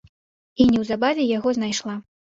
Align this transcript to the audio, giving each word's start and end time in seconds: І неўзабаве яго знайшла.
І 0.63 0.65
неўзабаве 0.71 1.27
яго 1.37 1.49
знайшла. 1.59 1.95